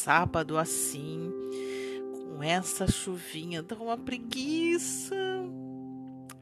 [0.00, 1.30] sábado assim,
[2.12, 5.14] com essa chuvinha, dá uma preguiça.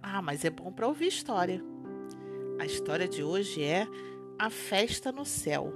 [0.01, 1.61] Ah, mas é bom para ouvir história.
[2.61, 3.87] A história de hoje é
[4.39, 5.73] A Festa no Céu.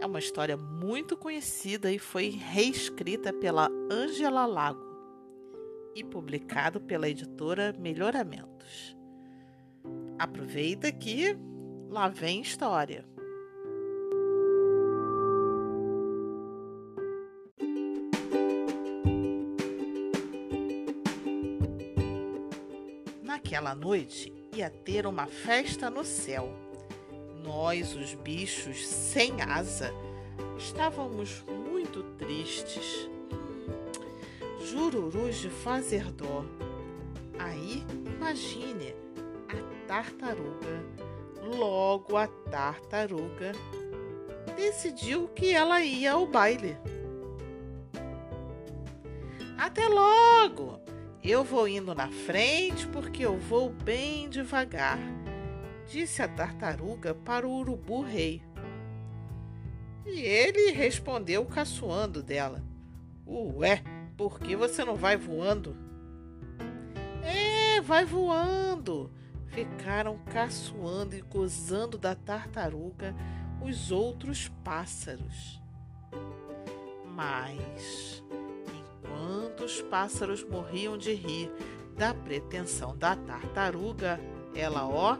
[0.00, 4.84] É uma história muito conhecida e foi reescrita pela Angela Lago
[5.94, 8.96] e publicado pela editora Melhoramentos.
[10.18, 11.36] Aproveita que
[11.88, 13.11] lá vem história.
[23.52, 26.48] Naquela noite ia ter uma festa no céu.
[27.44, 29.92] Nós, os bichos sem asa,
[30.56, 33.10] estávamos muito tristes.
[34.58, 36.46] Jururus de fazer dó.
[37.38, 37.84] Aí,
[38.16, 38.94] imagine
[39.50, 40.82] a tartaruga.
[41.54, 43.52] Logo a tartaruga
[44.56, 46.78] decidiu que ela ia ao baile.
[49.58, 50.81] Até logo!
[51.24, 54.98] Eu vou indo na frente porque eu vou bem devagar,
[55.86, 58.42] disse a tartaruga para o urubu rei.
[60.04, 62.60] E ele respondeu caçoando dela:
[63.24, 63.84] Ué,
[64.16, 65.76] por que você não vai voando?
[67.22, 69.12] É, vai voando!
[69.46, 73.14] Ficaram caçoando e gozando da tartaruga
[73.62, 75.62] os outros pássaros.
[77.14, 78.24] Mas
[79.72, 81.50] os pássaros morriam de rir
[81.96, 84.20] da pretensão da tartaruga,
[84.54, 85.16] ela, ó,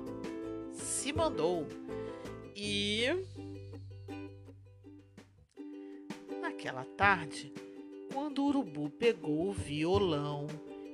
[0.73, 1.67] se mandou.
[2.55, 3.05] E.
[6.41, 7.51] Naquela tarde,
[8.13, 10.47] quando o urubu pegou o violão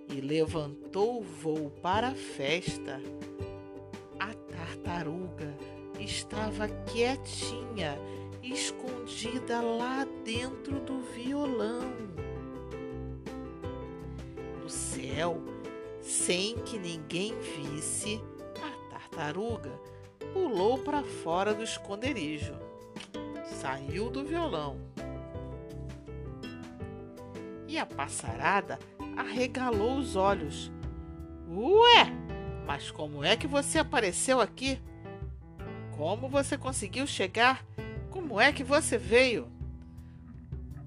[0.08, 3.00] e levantou o voo para a festa,
[4.20, 5.52] a tartaruga
[5.98, 7.98] estava quietinha,
[8.40, 12.18] escondida lá dentro do violão
[16.00, 18.22] sem que ninguém visse,
[18.62, 19.70] a tartaruga
[20.32, 22.54] pulou para fora do esconderijo.
[23.44, 24.80] Saiu do violão.
[27.66, 28.78] E a passarada
[29.16, 30.72] arregalou os olhos.
[31.50, 32.06] Ué,
[32.66, 34.80] mas como é que você apareceu aqui?
[35.96, 37.64] Como você conseguiu chegar?
[38.10, 39.48] Como é que você veio?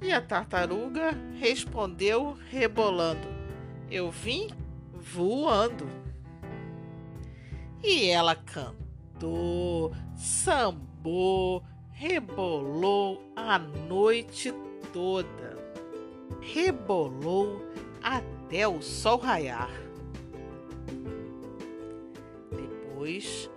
[0.02, 3.41] E a tartaruga respondeu rebolando:
[3.92, 4.48] eu vim
[4.94, 5.88] voando.
[7.84, 14.54] E ela cantou, sambou, rebolou a noite
[14.94, 15.60] toda.
[16.42, 17.62] Rebolou
[18.02, 19.70] até o sol raiar.
[22.50, 23.50] Depois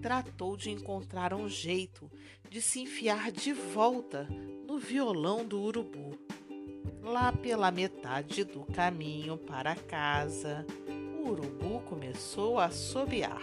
[0.00, 2.10] tratou de encontrar um jeito
[2.48, 4.28] de se enfiar de volta
[4.66, 6.18] no violão do urubu.
[7.02, 10.64] Lá pela metade do caminho para casa,
[11.20, 13.42] o urubu começou a assobiar,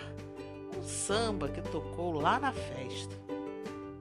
[0.77, 3.15] um samba que tocou lá na festa.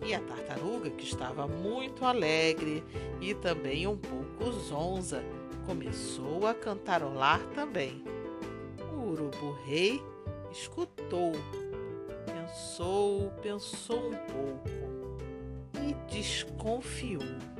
[0.06, 2.82] E a tartaruga, que estava muito alegre
[3.20, 5.22] e também um pouco zonza,
[5.66, 8.02] começou a cantarolar também.
[8.92, 10.00] O urubu rei
[10.50, 11.32] escutou,
[12.24, 14.68] pensou, pensou um pouco
[15.86, 17.57] e desconfiou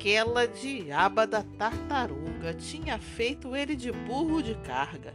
[0.00, 5.14] aquela diaba da tartaruga tinha feito ele de burro de carga.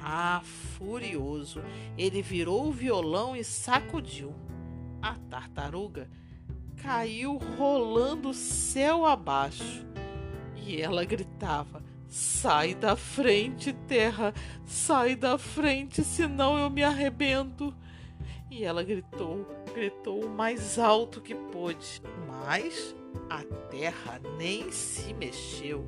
[0.00, 1.60] Ah, furioso,
[1.96, 4.32] ele virou o violão e sacudiu.
[5.02, 6.08] A tartaruga
[6.76, 9.84] caiu rolando céu abaixo
[10.64, 14.32] e ela gritava: Sai da frente, terra,
[14.64, 17.74] sai da frente, senão eu me arrebento.
[18.48, 19.44] E ela gritou,
[19.74, 22.94] gritou o mais alto que pôde, mas
[23.28, 25.84] a terra nem se mexeu.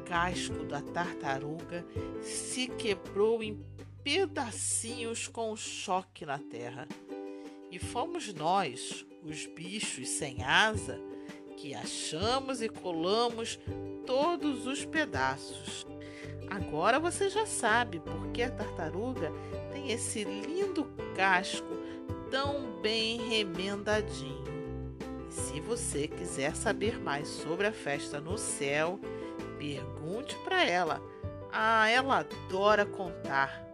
[0.00, 1.84] O casco da tartaruga
[2.22, 3.62] se quebrou em
[4.02, 6.88] pedacinhos com o choque na terra.
[7.70, 10.98] E fomos nós, os bichos sem asa,
[11.56, 13.58] que achamos e colamos
[14.06, 15.86] todos os pedaços.
[16.48, 19.30] Agora você já sabe por que a tartaruga
[19.70, 20.84] tem esse lindo
[21.14, 21.76] casco
[22.30, 24.47] tão bem remendadinho.
[25.58, 29.00] Se você quiser saber mais sobre a festa no céu,
[29.58, 31.02] pergunte para ela.
[31.52, 33.67] Ah, ela adora contar.